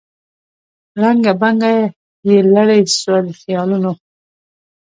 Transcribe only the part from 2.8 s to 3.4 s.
سوه د